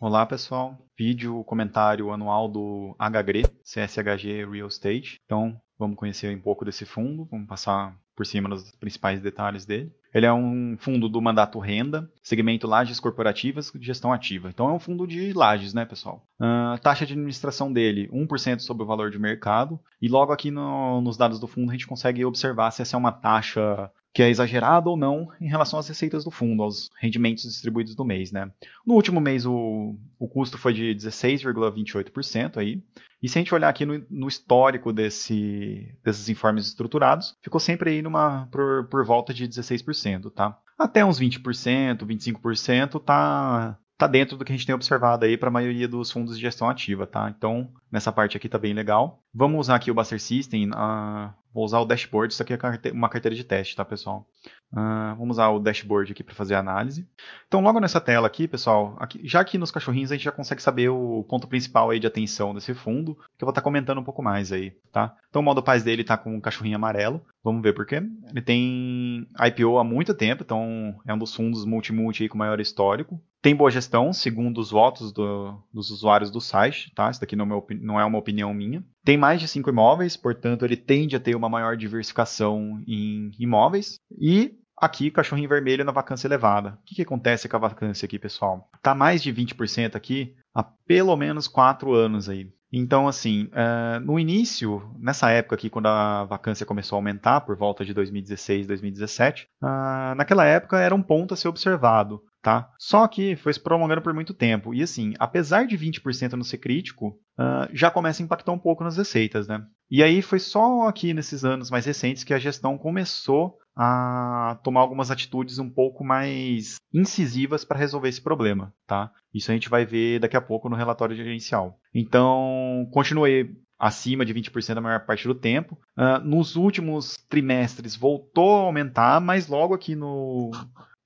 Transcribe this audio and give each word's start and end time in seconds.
Olá 0.00 0.24
pessoal, 0.24 0.78
vídeo 0.96 1.42
comentário 1.42 2.12
anual 2.12 2.46
do 2.46 2.94
HGRE, 3.00 3.42
CSHG 3.64 4.46
Real 4.48 4.68
Estate. 4.68 5.20
Então 5.24 5.60
vamos 5.76 5.96
conhecer 5.96 6.36
um 6.36 6.40
pouco 6.40 6.64
desse 6.64 6.84
fundo, 6.84 7.26
vamos 7.28 7.48
passar 7.48 7.96
por 8.14 8.24
cima 8.24 8.48
dos 8.48 8.70
principais 8.76 9.20
detalhes 9.20 9.66
dele. 9.66 9.92
Ele 10.14 10.24
é 10.24 10.32
um 10.32 10.76
fundo 10.78 11.08
do 11.08 11.20
mandato 11.20 11.58
renda, 11.58 12.08
segmento 12.22 12.68
lajes 12.68 13.00
corporativas 13.00 13.72
gestão 13.80 14.12
ativa. 14.12 14.48
Então 14.48 14.68
é 14.68 14.72
um 14.72 14.78
fundo 14.78 15.04
de 15.04 15.32
lajes, 15.32 15.74
né, 15.74 15.84
pessoal? 15.84 16.22
A 16.38 16.74
uh, 16.76 16.78
taxa 16.80 17.04
de 17.04 17.14
administração 17.14 17.72
dele, 17.72 18.08
1% 18.12 18.60
sobre 18.60 18.84
o 18.84 18.86
valor 18.86 19.10
de 19.10 19.18
mercado. 19.18 19.80
E 20.00 20.08
logo 20.08 20.32
aqui 20.32 20.50
no, 20.50 21.00
nos 21.00 21.16
dados 21.16 21.40
do 21.40 21.48
fundo 21.48 21.70
a 21.70 21.72
gente 21.72 21.88
consegue 21.88 22.24
observar 22.24 22.70
se 22.70 22.82
essa 22.82 22.96
é 22.96 22.98
uma 22.98 23.12
taxa 23.12 23.90
que 24.12 24.22
é 24.22 24.28
exagerado 24.28 24.90
ou 24.90 24.96
não 24.96 25.28
em 25.40 25.48
relação 25.48 25.78
às 25.78 25.88
receitas 25.88 26.24
do 26.24 26.30
fundo, 26.30 26.62
aos 26.62 26.90
rendimentos 26.98 27.44
distribuídos 27.44 27.94
do 27.94 28.04
mês, 28.04 28.32
né? 28.32 28.50
No 28.86 28.94
último 28.94 29.20
mês 29.20 29.46
o, 29.46 29.96
o 30.18 30.28
custo 30.28 30.58
foi 30.58 30.72
de 30.72 30.94
16,28% 30.94 32.56
aí, 32.56 32.82
e 33.22 33.28
se 33.28 33.38
a 33.38 33.40
gente 33.40 33.54
olhar 33.54 33.68
aqui 33.68 33.84
no, 33.84 34.04
no, 34.08 34.28
histórico 34.28 34.92
desse, 34.92 35.92
desses 36.04 36.28
informes 36.28 36.66
estruturados, 36.66 37.36
ficou 37.42 37.60
sempre 37.60 37.90
aí 37.90 38.02
numa 38.02 38.46
por, 38.46 38.86
por 38.88 39.04
volta 39.04 39.34
de 39.34 39.48
16%, 39.48 40.30
tá? 40.30 40.56
Até 40.78 41.04
uns 41.04 41.18
20%, 41.18 42.06
25% 42.06 43.02
tá 43.02 43.76
tá 43.98 44.06
dentro 44.06 44.36
do 44.36 44.44
que 44.44 44.52
a 44.52 44.56
gente 44.56 44.64
tem 44.64 44.74
observado 44.74 45.24
aí 45.24 45.36
para 45.36 45.48
a 45.48 45.52
maioria 45.52 45.88
dos 45.88 46.10
fundos 46.10 46.36
de 46.36 46.42
gestão 46.42 46.70
ativa, 46.70 47.04
tá? 47.04 47.34
Então, 47.36 47.68
nessa 47.90 48.12
parte 48.12 48.36
aqui 48.36 48.48
tá 48.48 48.56
bem 48.56 48.72
legal. 48.72 49.20
Vamos 49.34 49.58
usar 49.58 49.74
aqui 49.74 49.90
o 49.90 49.94
Buster 49.94 50.20
System, 50.20 50.70
uh, 50.70 51.34
vou 51.52 51.64
usar 51.64 51.80
o 51.80 51.84
dashboard, 51.84 52.32
isso 52.32 52.42
aqui 52.42 52.54
é 52.54 52.92
uma 52.92 53.08
carteira 53.08 53.34
de 53.34 53.42
teste, 53.42 53.74
tá, 53.74 53.84
pessoal? 53.84 54.24
Uh, 54.72 55.16
vamos 55.16 55.36
usar 55.36 55.48
o 55.48 55.58
dashboard 55.58 56.12
aqui 56.12 56.22
para 56.22 56.34
fazer 56.34 56.54
a 56.54 56.60
análise. 56.60 57.08
Então, 57.48 57.60
logo 57.60 57.80
nessa 57.80 58.00
tela 58.00 58.28
aqui, 58.28 58.46
pessoal, 58.46 58.96
aqui, 59.00 59.20
já 59.24 59.40
aqui 59.40 59.58
nos 59.58 59.72
cachorrinhos 59.72 60.12
a 60.12 60.14
gente 60.14 60.24
já 60.24 60.32
consegue 60.32 60.62
saber 60.62 60.90
o 60.90 61.24
ponto 61.28 61.48
principal 61.48 61.90
aí 61.90 61.98
de 61.98 62.06
atenção 62.06 62.54
desse 62.54 62.74
fundo, 62.74 63.16
que 63.36 63.42
eu 63.42 63.46
vou 63.46 63.50
estar 63.50 63.62
tá 63.62 63.64
comentando 63.64 63.98
um 63.98 64.04
pouco 64.04 64.22
mais 64.22 64.52
aí, 64.52 64.72
tá? 64.92 65.16
Então, 65.28 65.42
o 65.42 65.44
modo 65.44 65.60
paz 65.60 65.82
dele 65.82 66.02
está 66.02 66.16
com 66.16 66.36
um 66.36 66.40
cachorrinho 66.40 66.76
amarelo, 66.76 67.20
vamos 67.42 67.62
ver 67.62 67.72
por 67.72 67.84
quê. 67.84 67.96
Ele 68.30 68.42
tem 68.42 69.26
IPO 69.40 69.78
há 69.78 69.82
muito 69.82 70.14
tempo, 70.14 70.44
então 70.44 70.94
é 71.04 71.12
um 71.12 71.18
dos 71.18 71.34
fundos 71.34 71.64
multi-multi 71.64 72.28
com 72.28 72.38
maior 72.38 72.60
histórico. 72.60 73.20
Tem 73.40 73.54
boa 73.54 73.70
gestão, 73.70 74.12
segundo 74.12 74.58
os 74.58 74.70
votos 74.70 75.12
do, 75.12 75.56
dos 75.72 75.90
usuários 75.90 76.30
do 76.30 76.40
site, 76.40 76.92
tá? 76.94 77.08
Isso 77.10 77.20
daqui 77.20 77.36
não 77.36 77.44
é, 77.44 77.54
uma, 77.54 77.64
não 77.80 78.00
é 78.00 78.04
uma 78.04 78.18
opinião 78.18 78.52
minha. 78.52 78.84
Tem 79.04 79.16
mais 79.16 79.40
de 79.40 79.46
cinco 79.46 79.70
imóveis, 79.70 80.16
portanto, 80.16 80.64
ele 80.64 80.76
tende 80.76 81.14
a 81.14 81.20
ter 81.20 81.36
uma 81.36 81.48
maior 81.48 81.76
diversificação 81.76 82.82
em 82.86 83.30
imóveis. 83.38 84.00
E 84.10 84.54
aqui, 84.76 85.10
cachorrinho 85.10 85.48
vermelho 85.48 85.84
na 85.84 85.92
vacância 85.92 86.26
elevada. 86.26 86.78
O 86.80 86.84
que, 86.84 86.96
que 86.96 87.02
acontece 87.02 87.48
com 87.48 87.56
a 87.56 87.60
vacância 87.60 88.06
aqui, 88.06 88.18
pessoal? 88.18 88.68
Está 88.74 88.94
mais 88.94 89.22
de 89.22 89.32
20% 89.32 89.94
aqui 89.94 90.34
há 90.52 90.62
pelo 90.62 91.16
menos 91.16 91.46
quatro 91.46 91.94
anos 91.94 92.28
aí. 92.28 92.50
Então, 92.72 93.08
assim, 93.08 93.44
uh, 93.44 93.98
no 94.00 94.18
início, 94.18 94.94
nessa 94.98 95.30
época 95.30 95.54
aqui, 95.54 95.70
quando 95.70 95.86
a 95.86 96.24
vacância 96.24 96.66
começou 96.66 96.96
a 96.96 96.98
aumentar, 96.98 97.40
por 97.40 97.56
volta 97.56 97.82
de 97.82 97.94
2016, 97.94 98.66
2017, 98.66 99.48
uh, 99.62 100.14
naquela 100.14 100.44
época 100.44 100.78
era 100.78 100.94
um 100.94 101.02
ponto 101.02 101.32
a 101.32 101.36
ser 101.36 101.48
observado 101.48 102.20
tá? 102.42 102.70
Só 102.78 103.06
que 103.08 103.36
foi 103.36 103.52
se 103.52 103.60
prolongando 103.60 104.02
por 104.02 104.14
muito 104.14 104.34
tempo. 104.34 104.74
E 104.74 104.82
assim, 104.82 105.14
apesar 105.18 105.66
de 105.66 105.76
20% 105.76 106.32
não 106.32 106.44
ser 106.44 106.58
crítico, 106.58 107.18
uh, 107.38 107.68
já 107.72 107.90
começa 107.90 108.22
a 108.22 108.24
impactar 108.24 108.52
um 108.52 108.58
pouco 108.58 108.84
nas 108.84 108.96
receitas, 108.96 109.48
né? 109.48 109.64
E 109.90 110.02
aí 110.02 110.22
foi 110.22 110.38
só 110.38 110.86
aqui 110.86 111.14
nesses 111.14 111.44
anos 111.44 111.70
mais 111.70 111.86
recentes 111.86 112.24
que 112.24 112.34
a 112.34 112.38
gestão 112.38 112.76
começou 112.76 113.58
a 113.74 114.58
tomar 114.64 114.80
algumas 114.80 115.10
atitudes 115.10 115.58
um 115.58 115.70
pouco 115.70 116.04
mais 116.04 116.76
incisivas 116.92 117.64
para 117.64 117.78
resolver 117.78 118.08
esse 118.08 118.20
problema, 118.20 118.74
tá? 118.86 119.10
Isso 119.32 119.50
a 119.50 119.54
gente 119.54 119.68
vai 119.68 119.86
ver 119.86 120.18
daqui 120.18 120.36
a 120.36 120.40
pouco 120.40 120.68
no 120.68 120.76
relatório 120.76 121.16
gerencial. 121.16 121.78
Então, 121.94 122.88
continuei 122.92 123.54
acima 123.78 124.24
de 124.24 124.34
20% 124.34 124.76
a 124.76 124.80
maior 124.80 125.06
parte 125.06 125.28
do 125.28 125.34
tempo. 125.34 125.78
Uh, 125.96 126.18
nos 126.24 126.56
últimos 126.56 127.16
trimestres 127.28 127.94
voltou 127.94 128.56
a 128.56 128.62
aumentar, 128.62 129.20
mas 129.20 129.46
logo 129.46 129.74
aqui 129.74 129.94
no, 129.94 130.50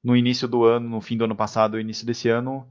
no 0.03 0.17
início 0.17 0.49
do 0.49 0.65
ano, 0.65 0.89
no 0.89 1.01
fim 1.01 1.17
do 1.17 1.25
ano 1.25 1.37
passado, 1.37 1.79
início 1.79 2.05
desse 2.05 2.29
ano, 2.29 2.67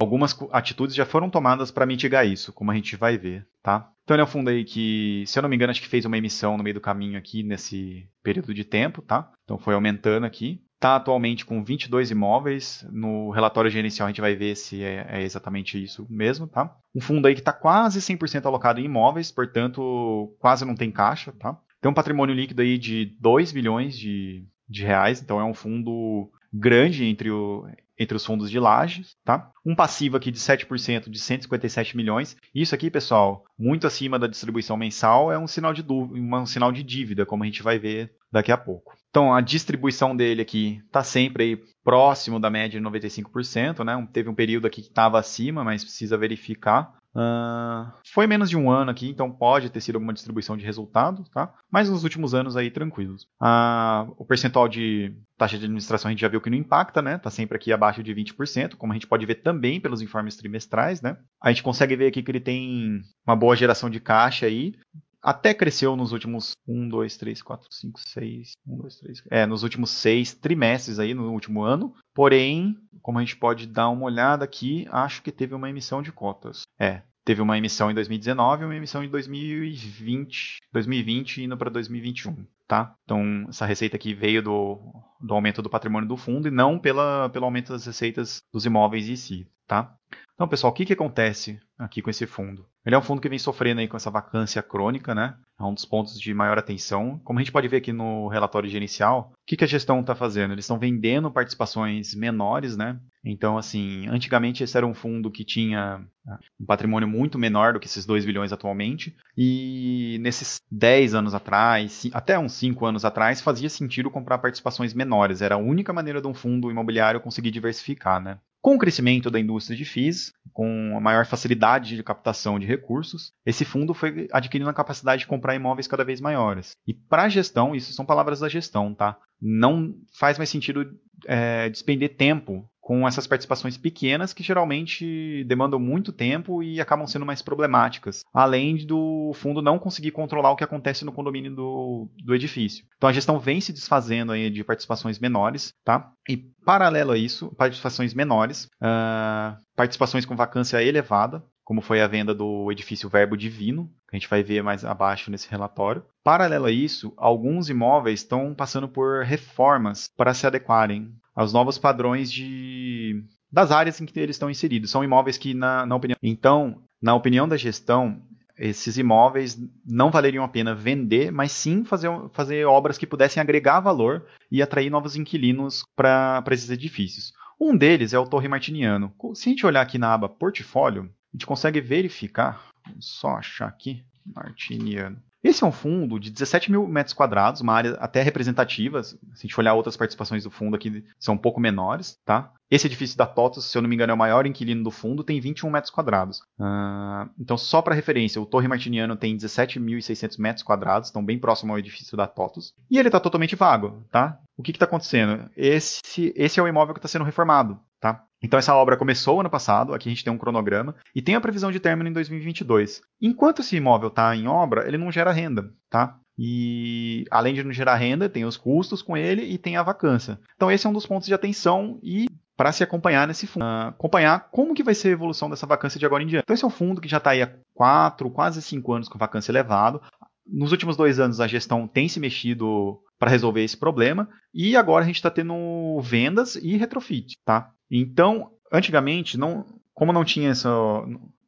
algumas 0.00 0.36
atitudes 0.50 0.96
já 0.96 1.04
foram 1.04 1.28
tomadas 1.28 1.70
para 1.70 1.86
mitigar 1.86 2.26
isso, 2.26 2.52
como 2.52 2.70
a 2.70 2.74
gente 2.74 2.96
vai 2.96 3.18
ver, 3.18 3.46
tá? 3.62 3.90
Então 4.04 4.14
ele 4.14 4.22
é 4.22 4.24
um 4.24 4.28
fundo 4.28 4.48
aí 4.48 4.64
que, 4.64 5.24
se 5.26 5.38
eu 5.38 5.42
não 5.42 5.50
me 5.50 5.56
engano, 5.56 5.70
acho 5.70 5.82
que 5.82 5.88
fez 5.88 6.06
uma 6.06 6.16
emissão 6.16 6.56
no 6.56 6.64
meio 6.64 6.72
do 6.72 6.80
caminho 6.80 7.18
aqui 7.18 7.42
nesse 7.42 8.08
período 8.22 8.54
de 8.54 8.64
tempo, 8.64 9.02
tá? 9.02 9.30
Então 9.44 9.58
foi 9.58 9.74
aumentando 9.74 10.24
aqui. 10.24 10.62
Está 10.76 10.96
atualmente 10.96 11.44
com 11.44 11.62
22 11.62 12.12
imóveis. 12.12 12.86
No 12.90 13.30
relatório 13.30 13.70
gerencial 13.70 14.06
a 14.06 14.10
gente 14.10 14.20
vai 14.20 14.34
ver 14.34 14.56
se 14.56 14.82
é, 14.82 15.06
é 15.10 15.22
exatamente 15.22 15.82
isso 15.82 16.06
mesmo, 16.08 16.46
tá? 16.46 16.74
Um 16.94 17.00
fundo 17.02 17.26
aí 17.26 17.34
que 17.34 17.40
está 17.40 17.52
quase 17.52 18.00
100% 18.00 18.46
alocado 18.46 18.80
em 18.80 18.84
imóveis, 18.84 19.30
portanto, 19.30 20.34
quase 20.38 20.64
não 20.64 20.74
tem 20.74 20.90
caixa, 20.90 21.32
tá? 21.32 21.58
Tem 21.80 21.90
um 21.90 21.94
patrimônio 21.94 22.34
líquido 22.34 22.62
aí 22.62 22.78
de 22.78 23.14
2 23.20 23.52
bilhões 23.52 23.98
de, 23.98 24.46
de 24.66 24.84
reais, 24.84 25.20
então 25.20 25.38
é 25.38 25.44
um 25.44 25.54
fundo 25.54 26.30
grande 26.52 27.04
entre, 27.04 27.30
o, 27.30 27.66
entre 27.98 28.16
os 28.16 28.24
fundos 28.24 28.50
de 28.50 28.58
lajes, 28.58 29.16
tá? 29.24 29.50
Um 29.64 29.74
passivo 29.74 30.16
aqui 30.16 30.30
de 30.30 30.38
7% 30.38 31.10
de 31.10 31.18
157 31.18 31.96
milhões. 31.96 32.36
Isso 32.54 32.74
aqui, 32.74 32.90
pessoal, 32.90 33.44
muito 33.58 33.86
acima 33.86 34.18
da 34.18 34.26
distribuição 34.26 34.76
mensal, 34.76 35.32
é 35.32 35.38
um 35.38 35.46
sinal 35.46 35.72
de, 35.72 35.84
um 35.90 36.46
sinal 36.46 36.72
de 36.72 36.82
dívida, 36.82 37.26
como 37.26 37.42
a 37.42 37.46
gente 37.46 37.62
vai 37.62 37.78
ver 37.78 38.12
daqui 38.30 38.52
a 38.52 38.56
pouco. 38.56 38.96
Então, 39.10 39.32
a 39.32 39.40
distribuição 39.40 40.14
dele 40.14 40.42
aqui 40.42 40.82
está 40.86 41.02
sempre 41.02 41.42
aí 41.42 41.60
próximo 41.82 42.38
da 42.38 42.50
média 42.50 42.78
de 42.78 42.86
95%, 42.86 43.82
né? 43.84 44.08
Teve 44.12 44.28
um 44.28 44.34
período 44.34 44.66
aqui 44.66 44.82
que 44.82 44.88
estava 44.88 45.18
acima, 45.18 45.64
mas 45.64 45.82
precisa 45.82 46.18
verificar. 46.18 46.94
Uh, 47.14 47.90
foi 48.12 48.26
menos 48.26 48.50
de 48.50 48.56
um 48.56 48.70
ano 48.70 48.90
aqui, 48.90 49.08
então 49.08 49.30
pode 49.30 49.70
ter 49.70 49.80
sido 49.80 49.96
alguma 49.96 50.12
distribuição 50.12 50.56
de 50.56 50.64
resultado, 50.64 51.24
tá? 51.32 51.52
Mas 51.70 51.88
nos 51.88 52.04
últimos 52.04 52.34
anos 52.34 52.56
aí 52.56 52.70
tranquilos. 52.70 53.24
Uh, 53.40 54.12
o 54.16 54.24
percentual 54.24 54.68
de 54.68 55.14
taxa 55.36 55.58
de 55.58 55.64
administração 55.64 56.08
a 56.08 56.12
gente 56.12 56.20
já 56.20 56.28
viu 56.28 56.40
que 56.40 56.50
não 56.50 56.56
impacta, 56.56 57.00
né? 57.00 57.18
Tá 57.18 57.30
sempre 57.30 57.56
aqui 57.56 57.72
abaixo 57.72 58.02
de 58.02 58.14
20%, 58.14 58.76
como 58.76 58.92
a 58.92 58.96
gente 58.96 59.06
pode 59.06 59.24
ver 59.26 59.36
também 59.36 59.80
pelos 59.80 60.02
informes 60.02 60.36
trimestrais, 60.36 61.00
né? 61.00 61.16
A 61.42 61.50
gente 61.50 61.62
consegue 61.62 61.96
ver 61.96 62.08
aqui 62.08 62.22
que 62.22 62.30
ele 62.30 62.40
tem 62.40 63.02
uma 63.26 63.36
boa 63.36 63.56
geração 63.56 63.88
de 63.88 64.00
caixa 64.00 64.46
aí, 64.46 64.74
até 65.22 65.52
cresceu 65.52 65.96
nos 65.96 66.12
últimos 66.12 66.52
1, 66.66 66.88
2, 66.88 67.16
3, 67.16 67.42
4, 67.42 67.66
5, 67.70 68.00
6. 68.00 68.52
1, 68.66 68.76
2, 68.76 68.96
3. 69.00 69.22
É, 69.30 69.46
nos 69.46 69.62
últimos 69.62 69.90
seis 69.90 70.32
trimestres 70.32 70.98
aí, 70.98 71.12
no 71.12 71.32
último 71.32 71.62
ano. 71.62 71.94
Porém, 72.14 72.76
como 73.02 73.18
a 73.18 73.20
gente 73.20 73.36
pode 73.36 73.66
dar 73.66 73.88
uma 73.88 74.04
olhada 74.04 74.44
aqui, 74.44 74.86
acho 74.90 75.22
que 75.22 75.32
teve 75.32 75.54
uma 75.54 75.68
emissão 75.68 76.02
de 76.02 76.12
cotas. 76.12 76.62
É, 76.78 77.02
teve 77.24 77.42
uma 77.42 77.58
emissão 77.58 77.90
em 77.90 77.94
2019 77.94 78.62
e 78.62 78.66
uma 78.66 78.76
emissão 78.76 79.04
em 79.04 79.08
2020, 79.08 80.58
2020 80.72 81.42
indo 81.44 81.56
para 81.56 81.70
2021, 81.70 82.46
tá? 82.66 82.94
Então, 83.04 83.46
essa 83.48 83.66
receita 83.66 83.96
aqui 83.96 84.14
veio 84.14 84.42
do, 84.42 84.78
do 85.20 85.34
aumento 85.34 85.60
do 85.60 85.68
patrimônio 85.68 86.08
do 86.08 86.16
fundo 86.16 86.48
e 86.48 86.50
não 86.50 86.78
pela, 86.78 87.28
pelo 87.30 87.44
aumento 87.44 87.72
das 87.72 87.84
receitas 87.84 88.40
dos 88.52 88.64
imóveis 88.64 89.08
em 89.08 89.16
si, 89.16 89.46
tá? 89.66 89.94
Então, 90.34 90.46
pessoal, 90.46 90.72
o 90.72 90.74
que, 90.74 90.86
que 90.86 90.92
acontece 90.92 91.60
aqui 91.76 92.00
com 92.00 92.10
esse 92.10 92.26
fundo? 92.26 92.64
Ele 92.88 92.94
é 92.94 92.98
um 92.98 93.02
fundo 93.02 93.20
que 93.20 93.28
vem 93.28 93.38
sofrendo 93.38 93.82
aí 93.82 93.86
com 93.86 93.98
essa 93.98 94.10
vacância 94.10 94.62
crônica, 94.62 95.14
né? 95.14 95.34
É 95.60 95.62
um 95.62 95.74
dos 95.74 95.84
pontos 95.84 96.18
de 96.18 96.32
maior 96.32 96.56
atenção. 96.56 97.20
Como 97.22 97.38
a 97.38 97.42
gente 97.42 97.52
pode 97.52 97.68
ver 97.68 97.76
aqui 97.76 97.92
no 97.92 98.28
relatório 98.28 98.66
gerencial, 98.66 99.30
o 99.34 99.46
que, 99.46 99.58
que 99.58 99.64
a 99.64 99.68
gestão 99.68 100.00
está 100.00 100.14
fazendo? 100.14 100.54
Eles 100.54 100.64
estão 100.64 100.78
vendendo 100.78 101.30
participações 101.30 102.14
menores, 102.14 102.78
né? 102.78 102.98
Então, 103.22 103.58
assim, 103.58 104.06
antigamente 104.08 104.64
esse 104.64 104.74
era 104.74 104.86
um 104.86 104.94
fundo 104.94 105.30
que 105.30 105.44
tinha 105.44 106.02
ah, 106.26 106.38
um 106.58 106.64
patrimônio 106.64 107.06
muito 107.06 107.38
menor 107.38 107.74
do 107.74 107.80
que 107.80 107.86
esses 107.86 108.06
2 108.06 108.24
bilhões 108.24 108.54
atualmente. 108.54 109.14
E 109.36 110.16
nesses 110.22 110.62
10 110.70 111.14
anos 111.14 111.34
atrás, 111.34 112.08
até 112.14 112.38
uns 112.38 112.54
5 112.54 112.86
anos 112.86 113.04
atrás, 113.04 113.42
fazia 113.42 113.68
sentido 113.68 114.10
comprar 114.10 114.38
participações 114.38 114.94
menores. 114.94 115.42
Era 115.42 115.56
a 115.56 115.58
única 115.58 115.92
maneira 115.92 116.22
de 116.22 116.26
um 116.26 116.32
fundo 116.32 116.70
imobiliário 116.70 117.20
conseguir 117.20 117.50
diversificar, 117.50 118.18
né? 118.18 118.38
Com 118.68 118.74
o 118.74 118.78
crescimento 118.78 119.30
da 119.30 119.40
indústria 119.40 119.74
de 119.74 119.86
FIIs, 119.86 120.30
com 120.52 120.94
a 120.94 121.00
maior 121.00 121.24
facilidade 121.24 121.96
de 121.96 122.02
captação 122.02 122.58
de 122.58 122.66
recursos, 122.66 123.32
esse 123.46 123.64
fundo 123.64 123.94
foi 123.94 124.28
adquirindo 124.30 124.68
a 124.68 124.74
capacidade 124.74 125.20
de 125.20 125.26
comprar 125.26 125.54
imóveis 125.54 125.86
cada 125.86 126.04
vez 126.04 126.20
maiores. 126.20 126.72
E 126.86 126.92
para 126.92 127.22
a 127.22 127.28
gestão, 127.30 127.74
isso 127.74 127.94
são 127.94 128.04
palavras 128.04 128.40
da 128.40 128.48
gestão, 128.50 128.92
tá? 128.92 129.16
Não 129.40 129.94
faz 130.12 130.36
mais 130.36 130.50
sentido 130.50 130.86
é, 131.26 131.70
despender 131.70 132.14
tempo 132.14 132.68
com 132.88 133.06
essas 133.06 133.26
participações 133.26 133.76
pequenas 133.76 134.32
que 134.32 134.42
geralmente 134.42 135.44
demandam 135.44 135.78
muito 135.78 136.10
tempo 136.10 136.62
e 136.62 136.80
acabam 136.80 137.06
sendo 137.06 137.26
mais 137.26 137.42
problemáticas, 137.42 138.24
além 138.32 138.76
do 138.76 139.30
fundo 139.34 139.60
não 139.60 139.78
conseguir 139.78 140.10
controlar 140.10 140.52
o 140.52 140.56
que 140.56 140.64
acontece 140.64 141.04
no 141.04 141.12
condomínio 141.12 141.54
do, 141.54 142.08
do 142.24 142.34
edifício. 142.34 142.86
Então 142.96 143.10
a 143.10 143.12
gestão 143.12 143.38
vem 143.38 143.60
se 143.60 143.74
desfazendo 143.74 144.32
aí 144.32 144.48
de 144.48 144.64
participações 144.64 145.18
menores, 145.18 145.74
tá? 145.84 146.12
E 146.26 146.38
paralelo 146.64 147.12
a 147.12 147.18
isso, 147.18 147.54
participações 147.58 148.14
menores, 148.14 148.64
uh, 148.82 149.54
participações 149.76 150.24
com 150.24 150.34
vacância 150.34 150.82
elevada, 150.82 151.44
como 151.68 151.82
foi 151.82 152.00
a 152.00 152.06
venda 152.06 152.34
do 152.34 152.72
edifício 152.72 153.10
Verbo 153.10 153.36
Divino, 153.36 153.90
que 154.08 154.16
a 154.16 154.18
gente 154.18 154.30
vai 154.30 154.42
ver 154.42 154.62
mais 154.62 154.86
abaixo 154.86 155.30
nesse 155.30 155.50
relatório. 155.50 156.02
Paralelo 156.24 156.64
a 156.64 156.70
isso, 156.70 157.12
alguns 157.18 157.68
imóveis 157.68 158.20
estão 158.20 158.54
passando 158.54 158.88
por 158.88 159.24
reformas 159.24 160.08
para 160.16 160.32
se 160.32 160.46
adequarem 160.46 161.12
aos 161.38 161.52
novos 161.52 161.78
padrões 161.78 162.32
de, 162.32 163.22
das 163.50 163.70
áreas 163.70 164.00
em 164.00 164.06
que 164.06 164.18
eles 164.18 164.34
estão 164.34 164.50
inseridos. 164.50 164.90
São 164.90 165.04
imóveis 165.04 165.38
que, 165.38 165.54
na, 165.54 165.86
na 165.86 165.94
opinião. 165.94 166.16
Então, 166.20 166.82
na 167.00 167.14
opinião 167.14 167.46
da 167.46 167.56
gestão, 167.56 168.20
esses 168.58 168.98
imóveis 168.98 169.56
não 169.86 170.10
valeriam 170.10 170.42
a 170.42 170.48
pena 170.48 170.74
vender, 170.74 171.30
mas 171.30 171.52
sim 171.52 171.84
fazer, 171.84 172.10
fazer 172.32 172.64
obras 172.66 172.98
que 172.98 173.06
pudessem 173.06 173.40
agregar 173.40 173.78
valor 173.78 174.26
e 174.50 174.60
atrair 174.60 174.90
novos 174.90 175.14
inquilinos 175.14 175.84
para 175.94 176.42
esses 176.50 176.70
edifícios. 176.70 177.32
Um 177.60 177.76
deles 177.76 178.12
é 178.12 178.18
o 178.18 178.26
Torre 178.26 178.48
Martiniano. 178.48 179.14
Se 179.34 179.48
a 179.48 179.50
gente 179.50 179.64
olhar 179.64 179.82
aqui 179.82 179.96
na 179.96 180.12
aba 180.12 180.28
Portfólio, 180.28 181.04
a 181.04 181.36
gente 181.36 181.46
consegue 181.46 181.80
verificar, 181.80 182.64
vamos 182.84 183.06
só 183.06 183.36
achar 183.36 183.68
aqui, 183.68 184.02
Martiniano. 184.26 185.22
Esse 185.42 185.62
é 185.62 185.66
um 185.66 185.72
fundo 185.72 186.18
de 186.18 186.30
17 186.30 186.70
mil 186.70 186.86
metros 186.86 187.14
quadrados, 187.14 187.60
uma 187.60 187.72
área 187.72 187.92
até 188.00 188.22
representativa. 188.22 189.02
Se 189.02 189.16
a 189.32 189.40
gente 189.40 189.58
olhar 189.58 189.74
outras 189.74 189.96
participações 189.96 190.44
do 190.44 190.50
fundo 190.50 190.74
aqui, 190.74 191.04
são 191.18 191.34
um 191.34 191.38
pouco 191.38 191.60
menores, 191.60 192.18
tá? 192.24 192.52
Esse 192.70 192.86
edifício 192.86 193.16
da 193.16 193.26
TOTOS, 193.26 193.64
se 193.64 193.78
eu 193.78 193.80
não 193.80 193.88
me 193.88 193.94
engano, 193.94 194.10
é 194.10 194.14
o 194.14 194.18
maior 194.18 194.46
inquilino 194.46 194.84
do 194.84 194.90
fundo, 194.90 195.24
tem 195.24 195.40
21 195.40 195.70
metros 195.70 195.90
quadrados. 195.90 196.40
Uh, 196.58 197.30
então, 197.38 197.56
só 197.56 197.80
para 197.80 197.94
referência, 197.94 198.42
o 198.42 198.46
Torre 198.46 198.68
Martiniano 198.68 199.16
tem 199.16 199.36
17.600 199.36 200.38
metros 200.38 200.62
quadrados, 200.62 201.08
então 201.08 201.24
bem 201.24 201.38
próximo 201.38 201.72
ao 201.72 201.78
edifício 201.78 202.16
da 202.16 202.26
TOTOS. 202.26 202.74
E 202.90 202.98
ele 202.98 203.08
está 203.08 203.20
totalmente 203.20 203.56
vago, 203.56 204.04
tá? 204.10 204.38
O 204.56 204.62
que 204.62 204.72
está 204.72 204.84
acontecendo? 204.84 205.48
Esse, 205.56 206.32
esse 206.36 206.60
é 206.60 206.62
o 206.62 206.68
imóvel 206.68 206.92
que 206.92 206.98
está 206.98 207.08
sendo 207.08 207.24
reformado, 207.24 207.80
tá? 208.00 208.24
Então 208.42 208.58
essa 208.58 208.74
obra 208.74 208.96
começou 208.96 209.40
ano 209.40 209.50
passado, 209.50 209.92
aqui 209.92 210.08
a 210.08 210.12
gente 210.12 210.24
tem 210.24 210.32
um 210.32 210.38
cronograma, 210.38 210.94
e 211.14 211.20
tem 211.20 211.34
a 211.34 211.40
previsão 211.40 211.72
de 211.72 211.80
término 211.80 212.08
em 212.08 212.12
2022. 212.12 213.00
Enquanto 213.20 213.60
esse 213.60 213.76
imóvel 213.76 214.08
está 214.08 214.34
em 214.34 214.46
obra, 214.46 214.86
ele 214.86 214.98
não 214.98 215.10
gera 215.10 215.32
renda, 215.32 215.72
tá? 215.90 216.18
E 216.38 217.24
além 217.30 217.52
de 217.52 217.64
não 217.64 217.72
gerar 217.72 217.96
renda, 217.96 218.28
tem 218.28 218.44
os 218.44 218.56
custos 218.56 219.02
com 219.02 219.16
ele 219.16 219.42
e 219.42 219.58
tem 219.58 219.76
a 219.76 219.82
vacância. 219.82 220.38
Então 220.54 220.70
esse 220.70 220.86
é 220.86 220.90
um 220.90 220.92
dos 220.92 221.04
pontos 221.04 221.26
de 221.26 221.34
atenção 221.34 221.98
e 222.00 222.28
para 222.56 222.70
se 222.70 222.82
acompanhar 222.82 223.26
nesse 223.26 223.46
fundo, 223.46 223.64
uh, 223.64 223.88
acompanhar 223.88 224.48
como 224.50 224.74
que 224.74 224.82
vai 224.82 224.94
ser 224.94 225.08
a 225.08 225.12
evolução 225.12 225.50
dessa 225.50 225.66
vacância 225.66 225.98
de 225.98 226.06
agora 226.06 226.22
em 226.22 226.26
diante. 226.26 226.44
Então 226.44 226.54
esse 226.54 226.64
é 226.64 226.66
um 226.66 226.70
fundo 226.70 227.00
que 227.00 227.08
já 227.08 227.18
está 227.18 227.30
aí 227.30 227.42
há 227.42 227.52
quatro, 227.74 228.30
quase 228.30 228.62
cinco 228.62 228.92
anos 228.92 229.08
com 229.08 229.18
vacância 229.18 229.50
elevado. 229.50 230.00
Nos 230.46 230.70
últimos 230.70 230.96
dois 230.96 231.18
anos 231.18 231.40
a 231.40 231.46
gestão 231.46 231.88
tem 231.88 232.08
se 232.08 232.20
mexido 232.20 233.00
para 233.18 233.30
resolver 233.30 233.64
esse 233.64 233.76
problema 233.76 234.28
e 234.54 234.76
agora 234.76 235.04
a 235.04 235.06
gente 235.06 235.16
está 235.16 235.30
tendo 235.30 236.00
vendas 236.00 236.56
e 236.56 236.76
retrofit, 236.76 237.36
tá? 237.44 237.70
Então, 237.90 238.50
antigamente, 238.72 239.36
não, 239.36 239.64
como 239.94 240.12
não 240.12 240.24
tinha 240.24 240.50
essa, 240.50 240.70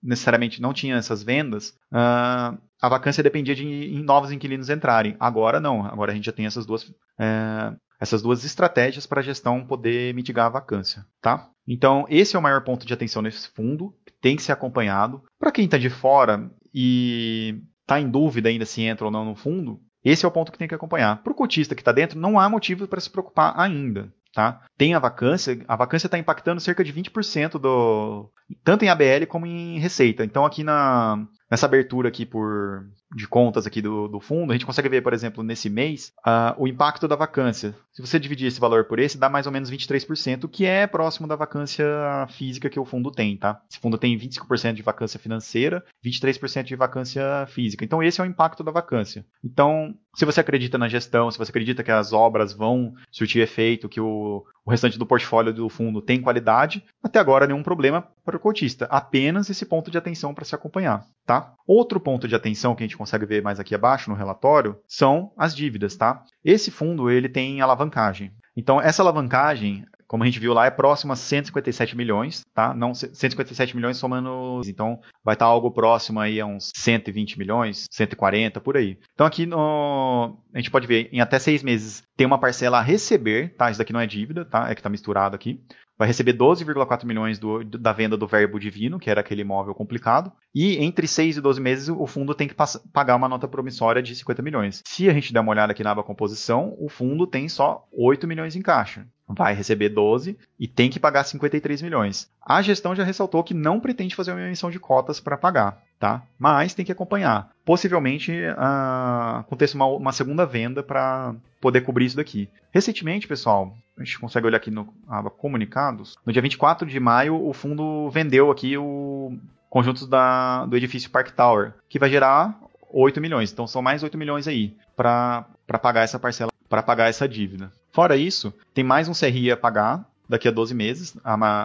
necessariamente 0.03 0.61
não 0.61 0.73
tinha 0.73 0.97
essas 0.97 1.23
vendas, 1.23 1.71
uh, 1.93 2.59
a 2.81 2.89
vacância 2.89 3.23
dependia 3.23 3.55
de 3.55 3.65
em 3.65 4.03
novos 4.03 4.33
inquilinos 4.33 4.71
entrarem. 4.71 5.17
Agora 5.21 5.61
não, 5.61 5.85
agora 5.85 6.13
a 6.13 6.15
gente 6.15 6.25
já 6.25 6.33
tem 6.33 6.47
essas 6.47 6.67
duas, 6.67 6.85
uh, 6.85 7.77
essas 8.01 8.23
duas 8.23 8.45
estratégias 8.45 9.07
para 9.07 9.21
a 9.21 9.25
gestão 9.25 9.65
poder 9.65 10.15
mitigar 10.15 10.47
a 10.47 10.51
vacância, 10.51 11.05
tá? 11.21 11.49
Então, 11.69 12.07
esse 12.09 12.35
é 12.35 12.39
o 12.39 12.43
maior 12.43 12.65
ponto 12.65 12.87
de 12.87 12.93
atenção 12.93 13.23
nesse 13.23 13.49
fundo, 13.51 13.95
tem 14.21 14.35
que 14.35 14.43
ser 14.43 14.53
acompanhado. 14.53 15.23
Para 15.39 15.53
quem 15.53 15.67
está 15.67 15.79
de 15.79 15.91
fora 15.91 16.51
e 16.75 17.63
está 17.83 18.01
em 18.01 18.11
dúvida 18.11 18.49
ainda 18.49 18.67
se 18.67 18.83
entra 18.83 19.05
ou 19.05 19.11
não 19.11 19.25
no 19.25 19.35
fundo, 19.35 19.81
esse 20.05 20.25
é 20.25 20.29
o 20.29 20.33
ponto 20.33 20.51
que 20.51 20.59
tem 20.59 20.69
que 20.69 20.75
acompanhar. 20.75 21.23
Para 21.23 21.33
o 21.33 21.37
cotista 21.37 21.75
que 21.75 21.83
está 21.83 21.93
dentro, 21.93 22.19
não 22.19 22.39
há 22.39 22.49
motivo 22.49 22.87
para 22.89 23.01
se 23.01 23.11
preocupar 23.11 23.55
ainda. 23.59 24.13
Tá? 24.33 24.61
Tem 24.79 24.95
a 24.95 25.01
vacância, 25.01 25.59
a 25.67 25.75
vacância 25.75 26.07
está 26.07 26.17
impactando 26.17 26.61
cerca 26.61 26.85
de 26.85 26.93
20% 26.93 27.59
do. 27.59 28.31
tanto 28.63 28.85
em 28.85 28.89
ABL 28.89 29.27
como 29.29 29.45
em 29.45 29.79
receita. 29.81 30.25
Então, 30.25 30.45
aqui 30.45 30.63
na, 30.63 31.27
nessa 31.51 31.67
abertura 31.67 32.09
aqui 32.09 32.25
por 32.25 32.85
de 33.15 33.27
contas 33.27 33.67
aqui 33.67 33.83
do, 33.83 34.07
do 34.07 34.21
fundo, 34.21 34.53
a 34.53 34.55
gente 34.55 34.67
consegue 34.67 34.89
ver, 34.89 35.03
por 35.03 35.13
exemplo, 35.13 35.43
nesse 35.43 35.69
mês, 35.69 36.13
uh, 36.21 36.55
o 36.57 36.69
impacto 36.69 37.09
da 37.09 37.17
vacância. 37.17 37.75
Se 37.93 38.01
você 38.01 38.21
dividir 38.21 38.47
esse 38.47 38.61
valor 38.61 38.85
por 38.85 39.01
esse, 39.01 39.19
dá 39.19 39.29
mais 39.29 39.47
ou 39.47 39.53
menos 39.53 39.71
23%, 39.71 40.49
que 40.49 40.65
é 40.65 40.87
próximo 40.87 41.27
da 41.27 41.35
vacância 41.35 41.85
física 42.31 42.71
que 42.71 42.79
o 42.79 42.85
fundo 42.85 43.11
tem, 43.11 43.37
tá? 43.37 43.61
Esse 43.69 43.81
fundo 43.81 43.99
tem 43.99 44.17
25% 44.17 44.75
de 44.75 44.83
vacância 44.83 45.19
financeira, 45.19 45.85
23% 46.05 46.63
de 46.63 46.77
vacância 46.77 47.47
física. 47.49 47.85
Então, 47.85 48.03
esse 48.03 48.21
é 48.21 48.25
o 48.25 48.27
impacto 48.27 48.63
da 48.63 48.71
vacância. 48.71 49.27
Então, 49.43 49.95
se 50.15 50.25
você 50.25 50.41
acredita 50.41 50.79
na 50.79 50.89
gestão, 50.89 51.31
se 51.31 51.39
você 51.39 51.51
acredita 51.51 51.83
que 51.83 51.91
as 51.91 52.13
obras 52.13 52.53
vão 52.53 52.95
surtir 53.11 53.43
efeito, 53.43 53.89
que 53.89 54.01
o, 54.01 54.45
o 54.65 54.71
restante 54.71 54.99
do 54.99 55.07
portfólio 55.07 55.53
do 55.53 55.69
fundo 55.69 56.01
tem 56.01 56.21
qualidade, 56.21 56.85
até 57.03 57.19
agora 57.19 57.47
nenhum 57.47 57.63
problema 57.63 58.07
para 58.25 58.37
o 58.37 58.41
cotista. 58.41 58.87
Apenas 58.91 59.51
esse 59.51 59.65
ponto 59.65 59.91
de 59.91 59.99
atenção 59.99 60.35
para 60.35 60.45
se 60.45 60.55
acompanhar, 60.55 61.05
tá? 61.27 61.55
Outro 61.67 62.01
ponto 62.01 62.29
de 62.29 62.35
atenção 62.35 62.75
que 62.75 62.83
a 62.83 62.87
gente 62.87 62.97
consegue 62.97 63.27
ver 63.27 63.43
mais 63.43 63.61
aqui 63.61 63.75
abaixo 63.75 64.11
no 64.11 64.17
relatório 64.17 64.79
são 64.87 65.33
as 65.37 65.55
dívidas, 65.55 65.97
tá? 65.97 66.25
Esse 66.45 66.71
fundo 66.71 67.11
ele 67.11 67.29
tem 67.29 67.61
alavancagem. 67.61 68.33
Então 68.57 68.81
essa 68.81 69.03
alavancagem 69.03 69.85
como 70.11 70.25
a 70.25 70.27
gente 70.27 70.41
viu 70.41 70.53
lá, 70.53 70.67
é 70.67 70.73
próximo 70.73 71.13
a 71.13 71.17
157 71.17 71.97
milhões, 71.97 72.45
tá? 72.53 72.75
Não 72.75 72.93
157 72.93 73.77
milhões 73.77 73.97
somando, 73.97 74.61
então 74.67 74.99
vai 75.23 75.37
estar 75.37 75.45
algo 75.45 75.71
próximo 75.71 76.19
aí 76.19 76.41
a 76.41 76.47
uns 76.47 76.73
120 76.75 77.39
milhões, 77.39 77.87
140 77.89 78.61
por 78.61 78.77
aí. 78.77 78.99
Então 79.15 79.25
aqui 79.25 79.47
no, 79.47 80.37
a 80.53 80.59
gente 80.59 80.69
pode 80.69 80.89
ver 80.89 81.09
em 81.13 81.21
até 81.21 81.39
seis 81.39 81.63
meses 81.63 82.03
tem 82.21 82.27
uma 82.27 82.39
parcela 82.39 82.81
a 82.81 82.83
receber, 82.83 83.55
tá? 83.57 83.71
Isso 83.71 83.79
daqui 83.79 83.95
não 83.95 84.01
é 84.01 84.07
dívida, 84.07 84.45
tá? 84.45 84.69
É 84.71 84.75
que 84.75 84.81
está 84.81 84.91
misturado 84.91 85.35
aqui 85.35 85.59
vai 86.01 86.09
receber 86.09 86.33
12,4 86.33 87.05
milhões 87.05 87.39
do, 87.39 87.63
da 87.63 87.93
venda 87.93 88.17
do 88.17 88.27
Verbo 88.27 88.59
Divino, 88.59 88.99
que 88.99 89.11
era 89.11 89.21
aquele 89.21 89.43
imóvel 89.43 89.75
complicado, 89.75 90.33
e 90.55 90.83
entre 90.83 91.07
6 91.07 91.37
e 91.37 91.41
12 91.43 91.61
meses 91.61 91.89
o 91.91 92.07
fundo 92.07 92.35
tem 92.35 92.49
que 92.49 92.57
pagar 92.91 93.17
uma 93.17 93.29
nota 93.29 93.47
promissória 93.47 94.03
de 94.03 94.17
50 94.17 94.41
milhões. 94.41 94.83
Se 94.87 95.11
a 95.11 95.13
gente 95.13 95.31
der 95.31 95.41
uma 95.41 95.51
olhada 95.51 95.73
aqui 95.73 95.85
na 95.85 95.91
aba 95.91 96.03
composição, 96.03 96.75
o 96.79 96.89
fundo 96.89 97.27
tem 97.27 97.51
só 97.51 97.87
8 97.93 98.27
milhões 98.27 98.57
em 98.57 98.63
caixa. 98.63 99.07
Vai 99.29 99.53
receber 99.53 99.91
12 99.91 100.39
e 100.59 100.67
tem 100.67 100.89
que 100.89 100.99
pagar 100.99 101.23
53 101.23 101.83
milhões. 101.83 102.31
A 102.41 102.63
gestão 102.63 102.95
já 102.95 103.05
ressaltou 103.05 103.45
que 103.45 103.53
não 103.53 103.79
pretende 103.79 104.17
fazer 104.17 104.33
uma 104.33 104.41
emissão 104.41 104.71
de 104.71 104.81
cotas 104.81 105.21
para 105.21 105.37
pagar, 105.37 105.83
tá? 106.01 106.23
Mas 106.39 106.73
tem 106.73 106.85
que 106.85 106.91
acompanhar. 106.91 107.51
Possivelmente 107.65 108.33
uh, 108.33 109.41
aconteça 109.41 109.77
uma, 109.77 109.85
uma 109.85 110.13
segunda 110.13 110.47
venda 110.47 110.83
para 110.83 111.35
poder 111.61 111.83
cobrir 111.83 112.07
isso 112.07 112.17
daqui. 112.17 112.49
Recentemente, 112.73 113.29
pessoal, 113.29 113.77
a 113.99 114.03
gente 114.03 114.19
consegue 114.19 114.47
olhar 114.47 114.57
aqui 114.57 114.71
no 114.71 114.93
aba 115.07 115.29
comunicados. 115.31 116.17
No 116.25 116.33
dia 116.33 116.41
24 116.41 116.89
de 116.89 116.99
maio, 116.99 117.47
o 117.47 117.53
fundo 117.53 118.09
vendeu 118.11 118.51
aqui 118.51 118.79
o 118.79 119.37
conjunto 119.69 120.07
da, 120.07 120.65
do 120.65 120.77
edifício 120.77 121.11
Park 121.11 121.31
Tower, 121.33 121.75
que 121.89 121.99
vai 121.99 122.09
gerar 122.09 122.59
8 122.91 123.21
milhões. 123.21 123.53
Então 123.53 123.67
são 123.67 123.83
mais 123.83 124.03
8 124.03 124.17
milhões 124.17 124.49
aí 124.49 124.75
para 124.97 125.45
pagar 125.81 126.03
essa 126.03 126.19
parcela, 126.19 126.51
para 126.69 126.83
pagar 126.83 127.11
essa 127.11 127.29
dívida. 127.29 127.71
Fora 127.93 128.17
isso, 128.17 128.55
tem 128.73 128.83
mais 128.83 129.07
um 129.07 129.13
CRI 129.13 129.53
a 129.53 129.57
pagar 129.57 130.10
daqui 130.31 130.47
a 130.47 130.53
12 130.53 130.73
meses, 130.73 131.17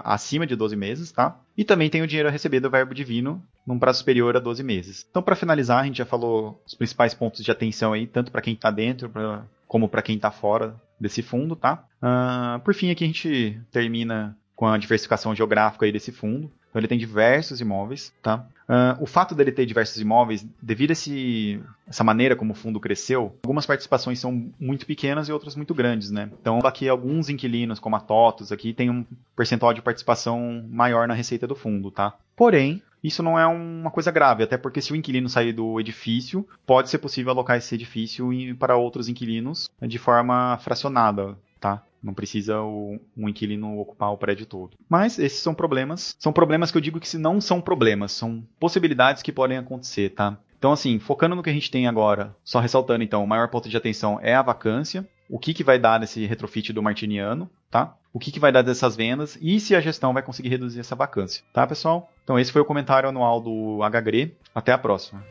acima 0.04 0.48
de 0.48 0.56
12 0.56 0.76
meses, 0.76 1.12
tá? 1.12 1.40
E 1.56 1.64
também 1.64 1.88
tem 1.88 2.02
o 2.02 2.08
dinheiro 2.08 2.28
a 2.28 2.32
receber 2.32 2.60
do 2.60 2.70
verbo 2.70 2.96
divino 2.96 3.42
num 3.66 3.78
prazo 3.78 4.00
superior 4.00 4.36
a 4.36 4.40
12 4.40 4.64
meses. 4.64 5.06
Então, 5.08 5.22
para 5.22 5.36
finalizar, 5.36 5.84
a 5.84 5.86
gente 5.86 6.00
já 6.00 6.06
falou 6.06 6.60
os 6.66 6.74
principais 6.74 7.14
pontos 7.14 7.44
de 7.44 7.52
atenção 7.52 7.94
aí, 7.94 8.08
tanto 8.08 8.32
para 8.32 8.42
quem 8.42 8.56
está 8.56 8.72
dentro 8.72 9.08
pra, 9.08 9.44
como 9.68 9.88
para 9.88 10.02
quem 10.02 10.16
está 10.16 10.32
fora 10.32 10.76
desse 11.00 11.22
fundo, 11.22 11.56
tá? 11.56 11.86
Uh, 12.02 12.60
por 12.62 12.74
fim, 12.74 12.90
aqui 12.90 13.04
a 13.04 13.08
gente 13.08 13.62
termina 13.72 14.36
com 14.56 14.66
a 14.66 14.78
diversificação 14.80 15.36
geográfica 15.36 15.86
aí 15.86 15.92
desse 15.92 16.12
fundo. 16.12 16.52
Então 16.76 16.82
ele 16.82 16.90
tem 16.90 16.98
diversos 16.98 17.62
imóveis, 17.62 18.12
tá? 18.22 18.46
Uh, 18.68 19.02
o 19.02 19.06
fato 19.06 19.34
dele 19.34 19.50
ter 19.50 19.66
diversos 19.66 19.98
imóveis, 20.02 20.46
devido 20.62 20.90
a 20.90 20.92
esse, 20.92 21.62
essa 21.88 22.04
maneira 22.04 22.36
como 22.36 22.52
o 22.52 22.56
fundo 22.56 22.82
cresceu, 22.82 23.34
algumas 23.46 23.66
participações 23.66 24.20
são 24.20 24.52
muito 24.60 24.86
pequenas 24.86 25.30
e 25.30 25.32
outras 25.32 25.56
muito 25.56 25.74
grandes, 25.74 26.12
né? 26.12 26.30
Então 26.42 26.60
aqui 26.66 26.90
alguns 26.90 27.30
inquilinos, 27.30 27.80
como 27.80 27.96
a 27.96 28.02
TOTOS, 28.02 28.52
aqui 28.52 28.74
tem 28.74 28.90
um 28.90 29.06
percentual 29.38 29.74
de 29.74 29.82
participação 29.82 30.66
maior 30.70 31.08
na 31.08 31.14
receita 31.14 31.48
do 31.48 31.56
fundo, 31.56 31.90
tá? 31.90 32.14
Porém, 32.36 32.82
isso 33.02 33.24
não 33.24 33.40
é 33.40 33.48
uma 33.48 33.90
coisa 33.90 34.12
grave, 34.12 34.44
até 34.44 34.58
porque 34.58 34.82
se 34.82 34.92
o 34.92 34.98
inquilino 34.98 35.30
sair 35.30 35.54
do 35.54 35.80
edifício, 35.80 36.46
pode 36.66 36.90
ser 36.90 36.98
possível 36.98 37.32
alocar 37.32 37.56
esse 37.56 37.74
edifício 37.74 38.28
para 38.60 38.76
outros 38.76 39.08
inquilinos 39.08 39.70
de 39.82 39.98
forma 39.98 40.58
fracionada, 40.58 41.38
tá? 41.58 41.82
Não 42.06 42.14
precisa 42.14 42.62
o, 42.62 43.00
um 43.18 43.28
inquilino 43.28 43.80
ocupar 43.80 44.12
o 44.12 44.18
prédio 44.18 44.46
todo. 44.46 44.78
Mas 44.88 45.18
esses 45.18 45.40
são 45.40 45.56
problemas. 45.56 46.16
São 46.20 46.32
problemas 46.32 46.70
que 46.70 46.78
eu 46.78 46.82
digo 46.82 47.00
que 47.00 47.08
se 47.08 47.18
não 47.18 47.42
são 47.42 47.60
problemas, 47.60 48.12
são 48.12 48.44
possibilidades 48.60 49.24
que 49.24 49.32
podem 49.32 49.58
acontecer, 49.58 50.12
tá? 50.12 50.38
Então, 50.58 50.72
assim, 50.72 51.00
focando 51.00 51.36
no 51.36 51.42
que 51.42 51.50
a 51.50 51.54
gente 51.54 51.72
tem 51.72 51.88
agora, 51.88 52.36
só 52.44 52.60
ressaltando 52.60 53.04
então, 53.04 53.24
o 53.24 53.28
maior 53.28 53.50
ponto 53.50 53.68
de 53.68 53.76
atenção 53.76 54.20
é 54.22 54.36
a 54.36 54.42
vacância, 54.42 55.08
o 55.28 55.40
que, 55.40 55.54
que 55.54 55.64
vai 55.64 55.80
dar 55.80 56.00
nesse 56.00 56.26
retrofit 56.26 56.72
do 56.72 56.84
Martiniano, 56.84 57.50
tá? 57.70 57.96
O 58.14 58.20
que, 58.20 58.32
que 58.32 58.40
vai 58.40 58.52
dar 58.52 58.62
dessas 58.62 58.96
vendas 58.96 59.38
e 59.42 59.60
se 59.60 59.76
a 59.76 59.82
gestão 59.82 60.14
vai 60.14 60.24
conseguir 60.24 60.50
reduzir 60.50 60.80
essa 60.80 60.96
vacância, 60.96 61.44
tá, 61.52 61.66
pessoal? 61.66 62.12
Então, 62.24 62.40
esse 62.40 62.52
foi 62.52 62.62
o 62.62 62.66
comentário 62.66 63.10
anual 63.10 63.42
do 63.42 63.80
HGRE. 63.90 64.36
Até 64.54 64.72
a 64.72 64.78
próxima. 64.78 65.24